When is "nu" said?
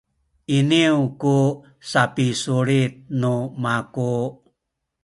3.19-3.33